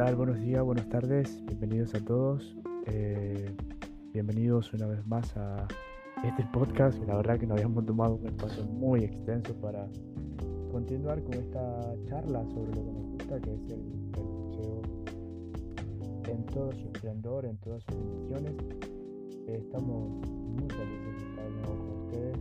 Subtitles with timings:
[0.00, 0.16] tal?
[0.16, 2.56] Buenos días, buenas tardes, bienvenidos a todos.
[2.86, 3.54] Eh,
[4.14, 5.68] bienvenidos una vez más a
[6.24, 6.98] este podcast.
[7.06, 9.86] La verdad que nos habíamos tomado un espacio muy extenso para
[10.72, 13.82] continuar con esta charla sobre lo que nos gusta, que es el,
[14.22, 14.82] museo
[16.28, 18.54] en todo su esplendor, en todas sus dimensiones.
[19.48, 22.38] estamos muy felices de estar nuevo con ustedes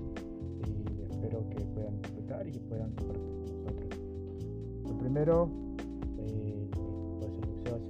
[0.65, 4.00] y espero que puedan disfrutar y que puedan compartir con nosotros.
[4.87, 5.50] Lo primero,
[6.19, 6.58] eh, el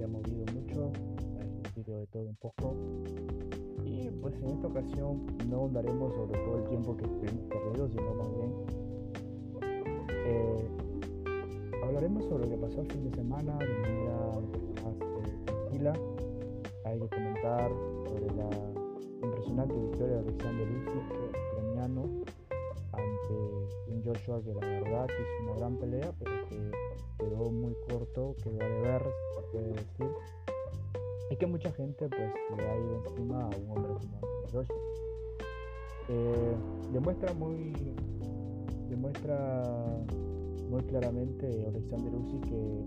[0.00, 0.92] se ha movido mucho,
[1.38, 2.74] ha existido de todo un poco
[3.84, 8.14] y pues en esta ocasión no andaremos sobre todo el tiempo que estuvimos perdidos, sino
[8.14, 8.50] más bien
[10.24, 10.68] eh,
[11.84, 14.16] hablaremos sobre lo que pasó el fin de semana de manera
[14.84, 15.92] más eh, tranquila.
[16.86, 17.70] Hay que comentar
[18.06, 18.48] sobre la
[19.22, 21.49] impresionante victoria de Alexander Usyk, un
[24.20, 26.70] Joshua que la verdad hizo una gran pelea, pero que
[27.18, 29.02] quedó muy corto, quedó de ver,
[29.34, 30.10] se puede decir.
[31.30, 34.20] Y que mucha gente pues le ha ido encima a un hombre como
[34.52, 34.76] Joshua.
[36.08, 36.54] Eh,
[36.92, 37.72] demuestra muy
[38.88, 39.64] demuestra
[40.68, 42.84] muy claramente Alexander Usyk que,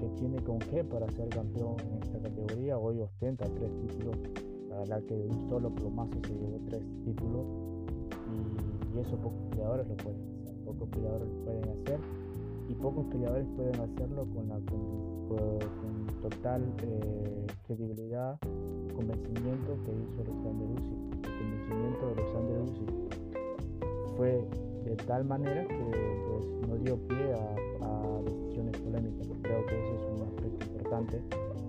[0.00, 2.76] que tiene con qué para ser campeón en esta categoría.
[2.78, 4.16] Hoy ostenta tres títulos.
[4.68, 7.46] La verdad que un solo plomazo se llevó tres títulos
[8.32, 10.54] y, eso pocos peleadores lo pueden hacer.
[10.64, 12.00] Pocos peleadores lo pueden hacer
[12.68, 18.38] y pocos peleadores pueden hacerlo con la con, total eh, credibilidad,
[18.94, 21.14] convencimiento que hizo Alexander Usyk.
[21.14, 24.48] El convencimiento de Alexander Usyk fue
[24.84, 25.90] de tal manera que
[26.28, 29.28] pues, no dio pie a, decisiones polémicas.
[29.42, 31.22] Creo que ese es un aspecto importante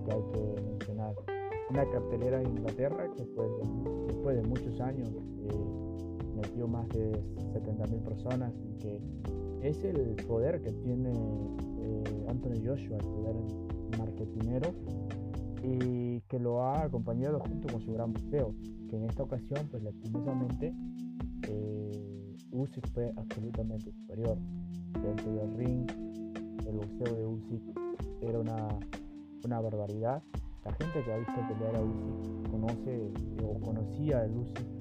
[0.04, 1.14] que hay que mencionar.
[1.68, 3.46] Una cartelera en Inglaterra que fue,
[4.06, 5.85] después de muchos años eh,
[6.56, 7.12] metió más de
[7.52, 9.00] 70.000 personas y que
[9.62, 13.36] es el poder que tiene eh, Anthony Joshua, el poder
[13.98, 14.70] marketinero
[15.62, 18.54] y que lo ha acompañado junto con su gran boxeo,
[18.88, 20.72] que en esta ocasión, pues lastimosamente,
[21.48, 24.38] eh, Usyk fue absolutamente superior.
[25.02, 25.90] Dentro del ring,
[26.66, 27.62] el boxeo de Usyk
[28.22, 28.68] era una,
[29.44, 30.22] una barbaridad.
[30.64, 33.10] La gente que ha visto pelear a Usyk conoce
[33.42, 34.75] o conocía el Usyk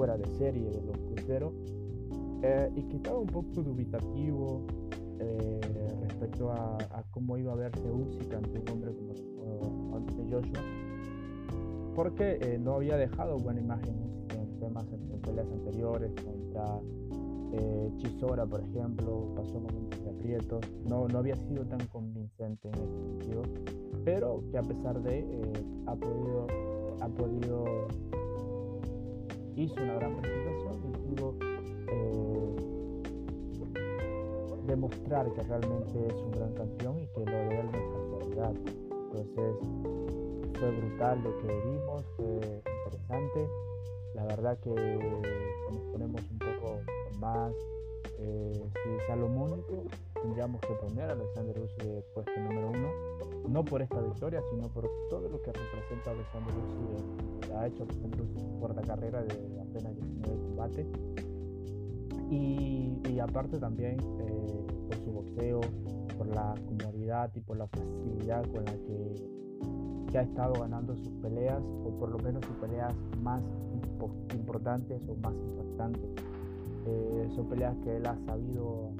[0.00, 1.52] fuera de serie de los cruceros
[2.42, 4.62] eh, y que estaba un poco dubitativo
[5.18, 5.60] eh,
[6.08, 6.78] respecto a,
[7.10, 10.62] cómo iba a verse Usyk ante un hombre como, ante Joshua
[11.94, 13.94] porque eh, no había dejado buena imagen
[14.38, 16.80] en temas en peleas anteriores contra
[17.52, 22.74] eh, Chisora, por ejemplo, pasó momentos de aprieto, no, no había sido tan convincente en
[22.74, 23.42] ese sentido,
[24.04, 25.52] pero que a pesar de, eh,
[25.86, 26.46] ha podido,
[27.00, 27.64] ha podido,
[29.60, 31.34] hizo una gran presentación y pudo
[31.92, 32.56] eh,
[34.66, 38.54] demostrar que realmente es un gran campeón y que lo de él no es casualidad.
[39.12, 39.56] Entonces,
[40.58, 43.48] fue brutal lo que vimos, fue interesante.
[44.14, 46.80] La verdad que nos ponemos un poco
[47.18, 47.52] más
[48.18, 48.70] eh,
[49.06, 49.84] salomónico,
[50.22, 52.88] tendríamos que poner a Alexander Usyk de puesto número uno,
[53.48, 58.22] no por esta victoria, sino por todo lo que representa Alexander Usyk, ha hecho Alexander
[58.22, 60.86] Usyk por la carrera de apenas 19 combate
[62.30, 65.60] y, y, aparte también eh, por su boxeo,
[66.16, 69.14] por la comodidad y por la facilidad con la que,
[70.12, 73.42] que ha estado ganando sus peleas, o por lo menos sus peleas más
[74.34, 76.10] importantes o más impactantes.
[76.86, 78.92] Eh, son peleas que él ha sabido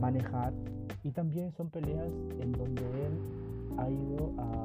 [0.00, 0.52] manejar
[1.02, 2.08] y también son peleas
[2.40, 3.12] en donde él
[3.78, 4.62] ha ido a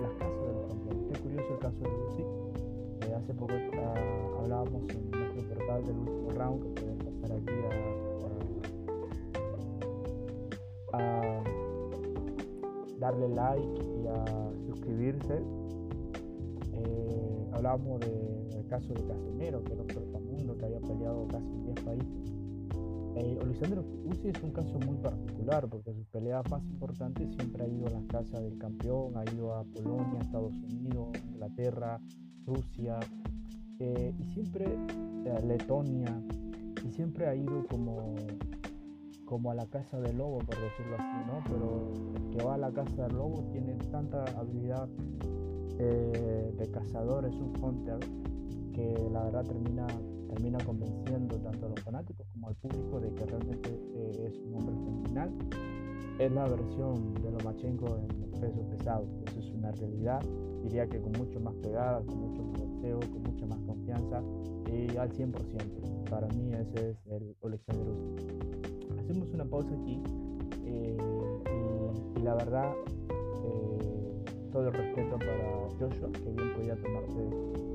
[0.00, 1.04] las casas de los campeones.
[1.12, 2.22] Qué curioso el caso de Lucy.
[3.02, 7.52] Eh, hace poco ah, hablábamos en nuestro portal del último round que pueden pasar aquí
[10.92, 11.42] a,
[12.98, 14.24] darle like y a
[14.66, 15.42] suscribirse.
[17.52, 19.86] hablábamos del caso de Casimiro, que no
[20.56, 22.41] que había peleado casi en 10 países.
[23.14, 23.38] Eh,
[24.04, 27.90] Uzi es un caso muy particular porque sus peleas más importantes siempre ha ido a
[27.90, 32.00] las casas del campeón, ha ido a Polonia, Estados Unidos, Inglaterra,
[32.46, 32.98] Rusia
[33.78, 34.64] eh, y siempre
[35.30, 36.22] a Letonia
[36.84, 38.14] y siempre ha ido como,
[39.26, 41.44] como a la casa del lobo, por decirlo así, ¿no?
[41.48, 44.88] Pero el que va a la casa del lobo tiene tanta habilidad
[45.78, 47.98] eh, de cazador, es un hunter,
[48.72, 49.86] que la verdad termina
[50.32, 54.54] termina convenciendo tanto a los fanáticos como al público de que realmente eh, es un
[54.54, 55.30] hombre fenomenal.
[56.18, 60.20] Es la versión de Lomachenko en peso pesado, eso es una realidad.
[60.62, 64.22] Diría que con mucho más pegada, con mucho más boxeo, con mucha más confianza
[64.70, 66.08] y al 100%.
[66.08, 69.00] Para mí ese es el Alexander Usyk.
[69.00, 70.02] Hacemos una pausa aquí
[70.64, 70.96] eh,
[72.16, 72.72] y la verdad,
[74.52, 77.71] todo el respeto para Joshua, que bien podía tomarse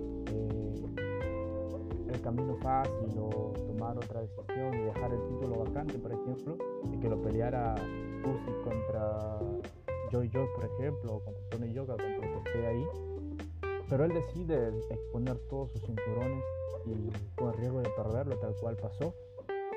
[2.09, 6.57] el camino fácil o tomar otra decisión y dejar el título vacante, por ejemplo,
[6.92, 7.75] y que lo peleara
[8.24, 9.39] Usyk contra
[10.12, 12.88] Joy Joy, por ejemplo, o contra Tony Yoga, contra el que ahí.
[13.89, 16.44] Pero él decide exponer todos sus cinturones
[16.86, 19.13] y con riesgo de perderlo, tal cual pasó.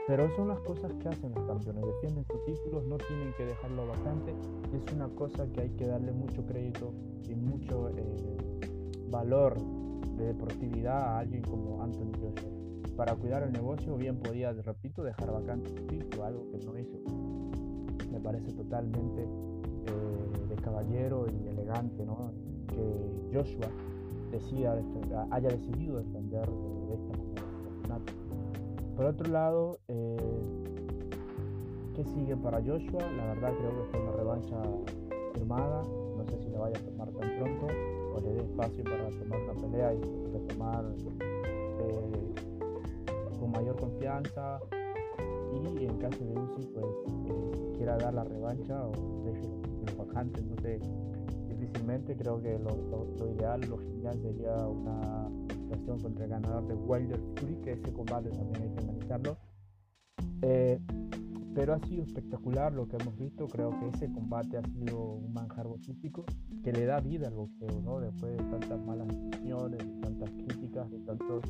[0.06, 3.86] Pero son las cosas que hacen los campeones, defienden sus títulos, no tienen que dejarlo
[3.86, 4.34] vacante.
[4.74, 6.92] Es una cosa que hay que darle mucho crédito
[7.28, 8.36] y mucho eh,
[9.08, 9.56] valor
[10.17, 12.50] de deportividad a alguien como Anthony Joshua.
[12.97, 16.99] Para cuidar el negocio bien podía, repito, dejar vacante título, algo que no hizo.
[18.11, 22.32] Me parece totalmente eh, de caballero y elegante ¿no?
[22.67, 23.69] que Joshua
[24.31, 24.79] decida
[25.31, 28.00] haya decidido defender de esta manera
[28.97, 30.17] Por otro lado, eh,
[31.94, 33.11] ¿qué sigue para Joshua?
[33.17, 34.56] La verdad creo que fue una revancha
[35.35, 39.08] firmada, no sé si la vaya a tomar tan pronto o le dé espacio para
[39.10, 40.00] tomar una pelea y
[40.32, 40.84] retomar
[41.80, 42.34] eh,
[43.38, 44.60] con mayor confianza
[45.52, 46.86] y en caso de Uzi pues
[47.26, 48.92] eh, quiera dar la revancha o
[49.24, 49.48] deje
[49.86, 50.80] los vacantes sé
[51.48, 57.20] difícilmente creo que lo, ideal lo genial sería una situación contra el ganador de Wilder
[57.36, 59.36] Fury que ese combate también hay que analizarlo.
[60.42, 60.80] Eh,
[61.55, 63.47] pero ha sido espectacular lo que hemos visto.
[63.49, 66.25] Creo que ese combate ha sido un manjar boxístico
[66.62, 68.00] que le da vida al boxeo, ¿no?
[68.00, 71.43] Después de tantas malas decisiones, de tantas críticas, de tantos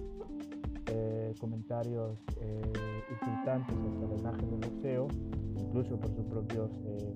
[0.86, 2.62] eh, comentarios eh,
[3.10, 5.08] insultantes sobre la imagen del boxeo,
[5.56, 7.14] incluso por sus propios eh,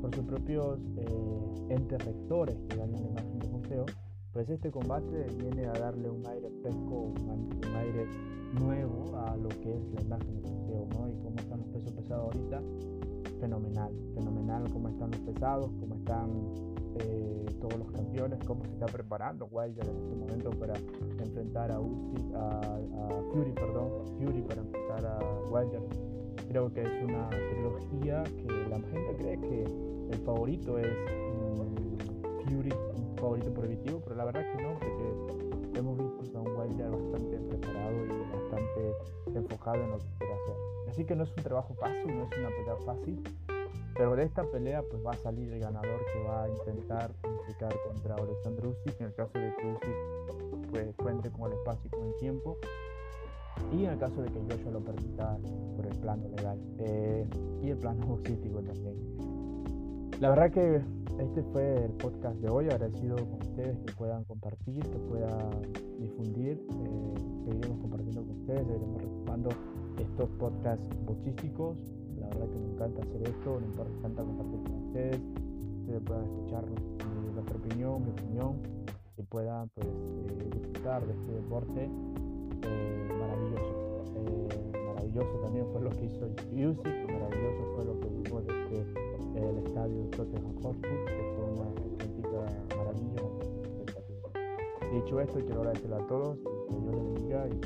[0.00, 0.78] por sus propios
[1.68, 3.86] entes rectores que dañan la imagen del boxeo,
[4.38, 8.06] pues este combate viene a darle un aire fresco, un aire
[8.60, 11.08] nuevo a lo que es la imagen del boxeo, ¿no?
[11.08, 12.62] Y cómo están los pesos pesados ahorita,
[13.40, 16.30] fenomenal, fenomenal cómo están los pesados, cómo están
[17.00, 20.74] eh, todos los campeones, cómo se está preparando Wilder en este momento para
[21.18, 22.78] enfrentar a, Uzi, a,
[23.32, 23.90] Fury, perdón,
[24.20, 25.18] Fury para enfrentar a
[25.50, 25.82] Wilder.
[26.48, 29.64] Creo que es una trilogía que la gente cree que
[30.12, 36.20] el favorito es mm, Fury, un favorito prohibitivo, pero la verdad que no, porque hemos
[36.20, 40.56] visto a un Wilder bastante preparado y enfocado en lo que quiere hacer.
[40.88, 43.22] Así que no es un trabajo fácil, no es una pelea fácil,
[43.94, 47.74] pero de esta pelea pues va a salir el ganador que va a intentar unificar
[47.86, 51.90] contra Alexander Usyk en el caso de que Usyk pues cuente con el espacio y
[51.90, 52.56] con el tiempo
[53.72, 55.36] y en el caso de que Joshua lo permita
[55.76, 57.26] por el plano legal eh,
[57.62, 58.96] y el plano boxístico también.
[60.20, 60.80] La verdad que
[61.18, 65.50] este fue el podcast de hoy, agradecido con ustedes que puedan compartir, que puedan
[65.98, 69.48] difundir, eh, seguiremos compartiendo con ustedes, seguiremos retomando
[69.98, 71.76] estos podcasts boxísticos,
[72.20, 75.20] la verdad que me encanta hacer esto, me encanta compartir con ustedes,
[75.80, 76.64] ustedes puedan escuchar
[77.34, 78.56] nuestra opinión, mi opinión,
[79.16, 81.90] y puedan pues eh, disfrutar de este deporte
[82.62, 83.88] eh, maravilloso.
[84.86, 89.07] maravilloso también fue lo que hizo Music, maravilloso fue lo que vimos desde
[89.44, 93.22] el estadio Tottenham Hotspur, que fue una auténtica maravilla,
[94.92, 97.60] Dicho esto, quiero agradecerle a todos, que Dios les bendiga y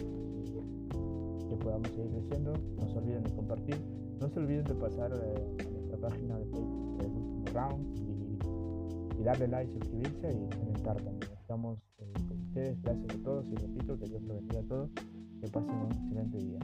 [1.49, 2.53] que podamos seguir creciendo.
[2.81, 3.77] No se olviden de compartir,
[4.21, 9.23] no se olviden de pasar eh, a nuestra página de Facebook, el último round, y,
[9.23, 11.33] darle like, suscribirse y comentar también.
[11.41, 14.91] Estamos eh, con ustedes, gracias a todos y repito que Dios los bendiga a todos,
[15.41, 16.59] que pasen un excelente día.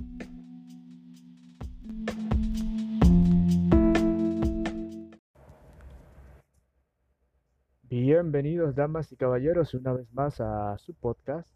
[8.20, 11.48] Bienvenidos damas y caballeros una vez más a su podcast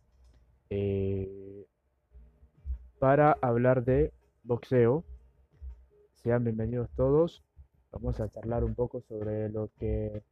[0.70, 1.66] eh,
[3.00, 4.12] para hablar de
[4.44, 5.02] boxeo.
[6.22, 7.42] Sean bienvenidos todos.
[7.90, 10.22] Vamos a charlar un poco sobre lo que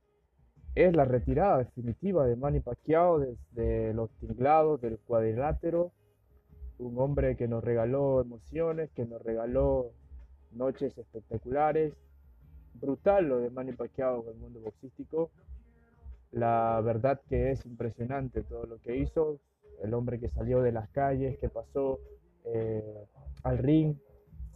[0.76, 5.90] es la retirada definitiva de Manny Pacquiao desde los tinglados del cuadrilátero.
[6.78, 9.90] Un hombre que nos regaló emociones, que nos regaló
[10.52, 11.92] noches espectaculares.
[12.74, 15.28] Brutal lo de Manny Pacquiao en el mundo boxístico
[16.32, 19.40] la verdad que es impresionante todo lo que hizo,
[19.82, 21.98] el hombre que salió de las calles, que pasó
[22.44, 22.82] eh,
[23.42, 23.96] al ring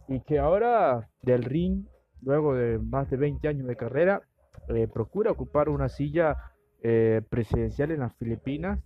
[0.07, 1.85] y que ahora del ring,
[2.21, 4.21] luego de más de 20 años de carrera,
[4.69, 6.37] eh, procura ocupar una silla
[6.81, 8.79] eh, presidencial en las Filipinas,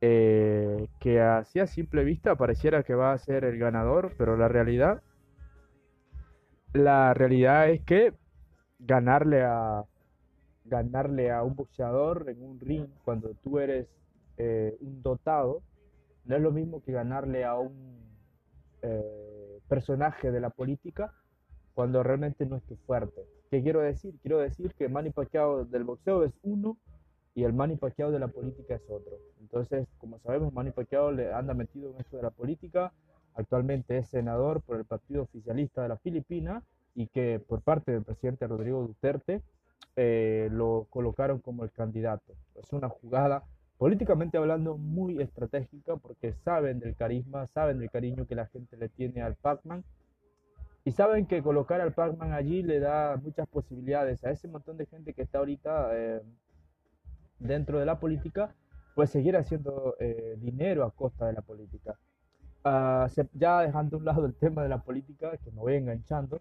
[0.00, 5.02] que así a simple vista pareciera que va a ser el ganador, pero la realidad,
[6.74, 8.12] la realidad es que
[8.78, 9.84] ganarle a
[10.64, 13.86] ganarle a un boxeador en un ring cuando tú eres
[14.38, 15.62] eh, un dotado,
[16.24, 17.98] no es lo mismo que ganarle a un
[18.82, 21.12] eh, personaje de la política
[21.74, 23.26] cuando realmente no es tu fuerte.
[23.50, 24.14] ¿Qué quiero decir?
[24.22, 26.78] Quiero decir que Manny Pacquiao del boxeo es uno
[27.34, 29.18] y el Manny Pacquiao de la política es otro.
[29.40, 32.92] Entonces, como sabemos, Manny Pacquiao le anda metido en esto de la política.
[33.34, 36.62] Actualmente es senador por el Partido Oficialista de la Filipina
[36.94, 39.42] y que por parte del presidente Rodrigo Duterte
[39.96, 42.34] eh, lo colocaron como el candidato.
[42.56, 43.44] Es una jugada
[43.78, 48.88] políticamente hablando muy estratégica porque saben del carisma, saben del cariño que la gente le
[48.88, 49.84] tiene al Pac-Man
[50.84, 54.86] y saben que colocar al Pac-Man allí le da muchas posibilidades a ese montón de
[54.86, 56.20] gente que está ahorita eh,
[57.38, 58.54] dentro de la política,
[58.94, 61.98] pues seguir haciendo eh, dinero a costa de la política.
[62.66, 66.40] Uh, ya dejando a un lado el tema de la política, que me voy enganchando,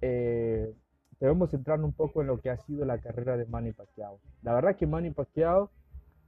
[0.00, 0.72] eh,
[1.20, 4.20] debemos centrarnos un poco en lo que ha sido la carrera de Manny Pacquiao.
[4.42, 5.70] La verdad que Manny Pacquiao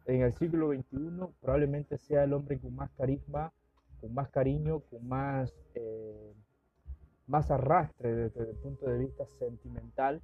[0.06, 3.52] en el siglo XXI probablemente sea el hombre con más carisma,
[4.00, 6.34] con más cariño, con más, eh,
[7.26, 10.20] más arrastre desde el punto de vista sentimental,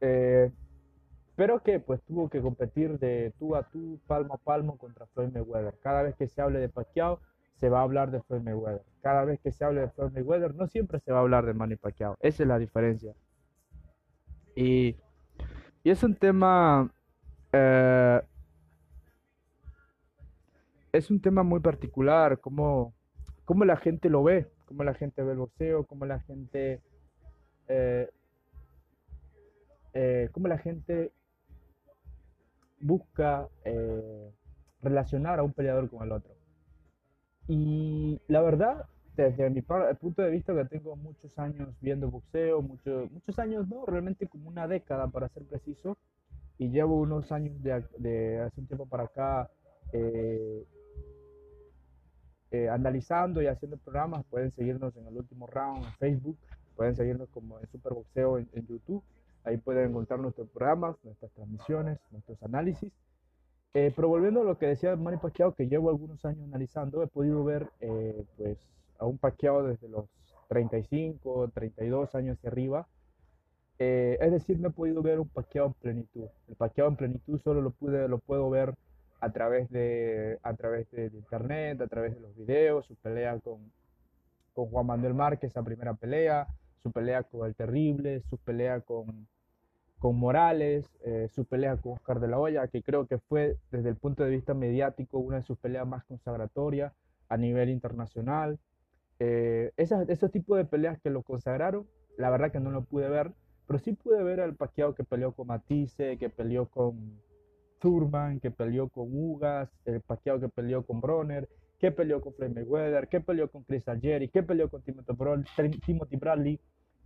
[0.00, 0.50] eh,
[1.36, 5.32] pero que pues tuvo que competir de tú a tú, palmo a palmo contra Floyd
[5.32, 5.74] Mayweather.
[5.80, 7.20] Cada vez que se hable de Pacquiao,
[7.54, 8.82] se va a hablar de Floyd Mayweather.
[9.02, 11.54] Cada vez que se hable de Floyd Mayweather, no siempre se va a hablar de
[11.54, 12.16] Manny Pacquiao.
[12.20, 13.14] Esa es la diferencia.
[14.56, 14.96] Y,
[15.84, 16.90] y es un tema
[17.58, 18.20] eh,
[20.92, 22.94] es un tema muy particular, cómo,
[23.44, 26.82] cómo la gente lo ve, cómo la gente ve el boxeo, cómo la gente,
[27.68, 28.10] eh,
[29.94, 31.12] eh, cómo la gente
[32.80, 33.48] busca
[34.82, 36.34] relacionar a un peleador con el otro.
[37.48, 38.86] Y la verdad,
[39.16, 44.26] desde mi punto de vista, que tengo muchos años viendo boxeo, muchos años, no, realmente
[44.26, 45.96] como una década para ser preciso,
[46.58, 49.50] y llevo unos años de, de hace un tiempo para acá
[49.92, 50.64] eh,
[52.50, 54.24] eh, analizando y haciendo programas.
[54.26, 56.38] Pueden seguirnos en el último round en Facebook,
[56.76, 59.02] pueden seguirnos como en Superboxeo en, en YouTube.
[59.44, 62.92] Ahí pueden encontrar nuestros programas, nuestras transmisiones, nuestros análisis.
[63.74, 67.06] Eh, pero volviendo a lo que decía Manny Pacquiao, que llevo algunos años analizando, he
[67.06, 68.56] podido ver eh, pues,
[68.98, 70.06] a un Pacquiao desde los
[70.48, 72.88] 35, 32 años hacia arriba.
[73.78, 76.26] es decir, no he podido ver un Pacquiao en plenitud.
[76.48, 78.74] El Pacquiao en plenitud solo lo, pude, lo puedo ver
[79.20, 83.72] a través de, a través de, internet, a través de los videos, su pelea con,
[84.52, 86.46] con Juan Manuel Márquez, esa primera pelea,
[86.82, 89.26] su pelea con El Terrible, su pelea con,
[89.98, 93.88] con Morales, eh, su pelea con Oscar de la Hoya, que creo que fue desde
[93.88, 96.92] el punto de vista mediático una de sus peleas más consagratorias
[97.28, 98.58] a nivel internacional.
[99.18, 101.86] Eh, esos tipos de peleas que lo consagraron,
[102.18, 103.32] la verdad que no lo pude ver,
[103.66, 107.20] pero sí pude ver al Paquiao que peleó con Matisse, que peleó con,
[107.78, 112.50] Thurman, que peleó con Ugas, el Pacquiao que peleó con Bronner, que peleó con Floyd
[112.50, 116.60] Mayweather, que peleó con Chris Algieri, que peleó con Timothy Bradley,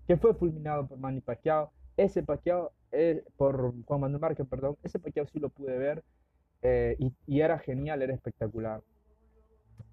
[0.06, 1.72] que fue fulminado por Manny Pacquiao.
[1.96, 6.02] Ese Pacquiao, eh, por Juan Manuel Márquez, perdón, ese Pacquiao sí lo pude ver
[6.62, 8.80] eh, y, era genial, era espectacular.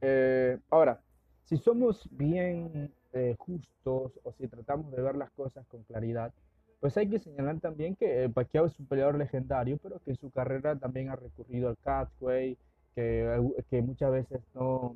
[0.02, 1.02] Eh, ahora,
[1.48, 2.92] si somos bien
[3.40, 6.32] justos o si tratamos de ver las cosas con claridad,
[6.80, 10.30] pues hay que señalar también que Pacquiao es un peleador legendario, pero que en su
[10.30, 12.58] carrera también ha recurrido al catway,
[12.94, 14.96] que, que muchas veces no,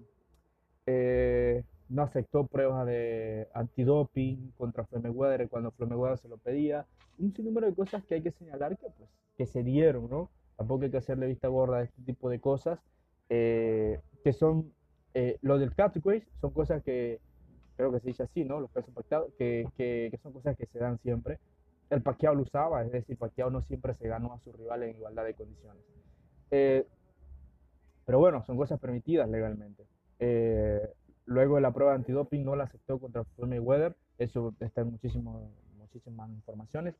[0.85, 6.85] eh, no aceptó pruebas de antidoping contra Floyd cuando Floyd se lo pedía.
[7.17, 10.29] Un sinnúmero de cosas que hay que señalar que, pues, que se dieron, ¿no?
[10.57, 12.79] Tampoco hay que hacerle vista gorda a este tipo de cosas,
[13.29, 14.71] eh, que son,
[15.13, 17.19] eh, lo del catway son cosas que,
[17.75, 18.59] creo que se dice así, ¿no?
[18.59, 21.39] Los pesos pactados, que, que, que son cosas que se dan siempre
[21.91, 24.95] el Pacquiao lo usaba, es decir, Pacquiao no siempre se ganó a su rival en
[24.95, 25.83] igualdad de condiciones.
[26.49, 26.87] Eh,
[28.05, 29.85] pero bueno, son cosas permitidas legalmente.
[30.19, 30.89] Eh,
[31.25, 34.91] luego de la prueba de antidoping no la aceptó contra Floyd Mayweather, eso está en
[34.91, 36.95] muchísimas informaciones.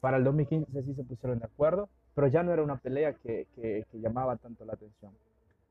[0.00, 3.48] Para el 2015 sí se pusieron de acuerdo, pero ya no era una pelea que,
[3.56, 5.12] que, llamaba tanto la atención.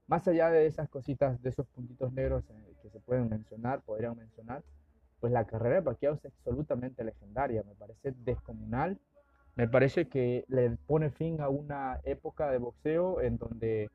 [0.07, 4.17] Más allá de esas cositas, de esos puntitos negros eh, que se pueden mencionar, podrían
[4.17, 4.63] mencionar,
[5.19, 8.99] pues la carrera de Pacquiao es absolutamente legendaria, me parece descomunal,
[9.55, 13.89] me parece que le pone fin a una época de boxeo en donde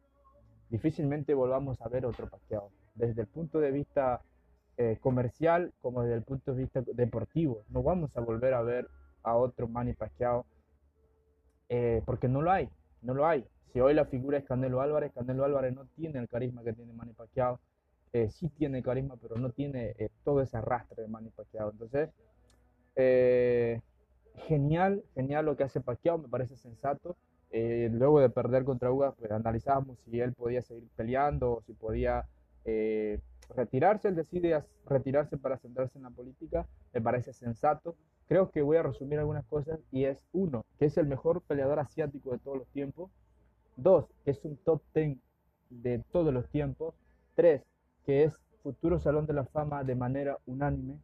[0.70, 4.22] difícilmente volvamos a ver otro Pacquiao, desde el punto de vista
[4.76, 8.88] eh, comercial como desde el punto de vista deportivo, no vamos a volver a ver
[9.22, 10.46] a otro Manny Pacquiao
[11.68, 12.68] eh, porque no lo hay,
[13.02, 13.46] no lo hay.
[13.72, 16.92] Si hoy la figura es Canelo Álvarez, Canelo Álvarez no tiene el carisma que tiene
[16.92, 17.60] Manny Pacquiao,
[18.12, 21.70] eh, sí tiene carisma, pero no tiene eh, todo ese arrastre de Manny Pacquiao.
[21.70, 22.10] Entonces,
[22.96, 23.80] eh,
[24.48, 27.16] genial, genial lo que hace Pacquiao, me parece sensato.
[27.52, 32.26] luego de perder contra Ugas, pues analizábamos si él podía seguir peleando o si podía
[33.54, 34.08] retirarse.
[34.08, 37.96] Él decide retirarse para centrarse en la política, me parece sensato.
[38.28, 41.80] creo que voy a resumir algunas cosas y es uno, que es el mejor peleador
[41.80, 43.10] asiático de todos los tiempos.
[43.82, 45.20] Dos, que es un top ten
[45.70, 46.94] de todos los tiempos.
[47.34, 47.62] Tres,
[48.04, 50.98] que es futuro Salón de la Fama de manera unánime.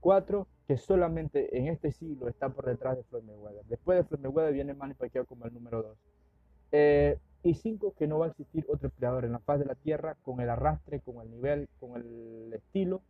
[0.00, 3.64] Cuatro, que solamente en este siglo está por detrás de Floyd Mayweather.
[3.66, 5.98] Después de Floyd Mayweather viene Manny Pacquiao como el número dos.
[6.72, 9.74] Eh, y cinco, que no va a existir otro peleador en la faz de la
[9.74, 13.02] tierra con el arrastre, con el nivel, con el estilo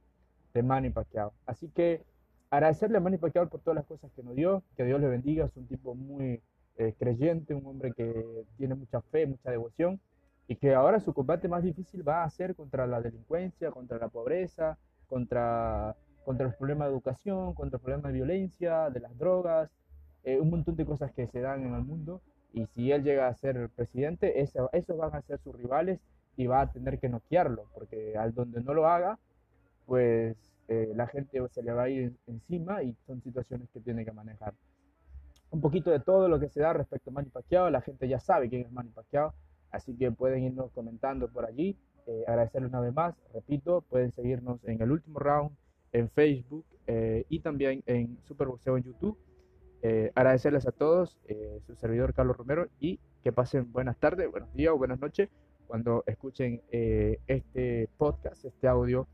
[0.53, 1.33] de Manny Pacquiao.
[1.47, 2.03] Así que
[2.51, 5.47] agradecerle a Manny Pacquiao por todas las cosas que nos dio, que Dios le bendiga,
[5.47, 6.43] es un tipo muy
[6.79, 10.01] eh, creyente, un hombre que tiene mucha fe, mucha devoción
[10.49, 14.09] y que ahora su combate más difícil va a ser contra la delincuencia, contra la
[14.09, 14.79] pobreza,
[15.09, 19.71] contra, contra los problemas de educación, contra el problema de violencia, de las drogas,
[20.25, 22.21] eh, un montón de cosas que se dan en el mundo.
[22.53, 26.01] Y si él llega a ser presidente, eso, esos van a ser sus rivales
[26.37, 29.19] y va a tener que noquearlo, porque al donde no lo haga,
[29.87, 30.37] pues
[30.69, 34.13] eh, la gente se le va a ir encima y son situaciones que tiene que
[34.13, 34.55] manejar.
[35.51, 38.21] Un poquito de todo lo que se da respecto a Manny Pacquiao, la gente ya
[38.21, 39.35] sabe quién es Manny Pacquiao,
[39.77, 41.77] Así que pueden irnos comentando por allí.
[42.07, 45.51] Eh, agradecerles una vez más, repito, pueden seguirnos en el último round,
[45.93, 49.19] en Facebook eh, y también en Superboxeo en YouTube.
[49.83, 51.19] Eh, agradecerles a todos,
[51.67, 55.29] su servidor Carlos Romero, y que pasen buenas tardes, buenos días o buenas noches
[55.67, 59.09] cuando escuchen este podcast, este audio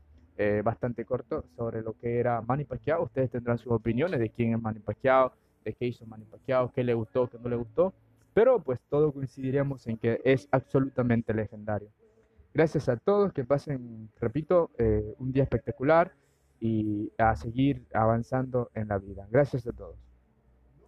[0.63, 3.03] bastante corto sobre lo que era Manny Pacquiao.
[3.03, 6.83] Ustedes tendrán sus opiniones de quién es Manny Pacquiao, de qué hizo Manny Pacquiao, qué
[6.83, 7.93] le gustó, qué no le gustó.
[8.33, 11.89] Pero pues todos coincidiremos en que es absolutamente legendario.
[12.53, 16.13] Gracias a todos, que pasen, repito, eh, un día espectacular
[16.59, 19.27] y a seguir avanzando en la vida.
[19.29, 20.12] Gracias a todos.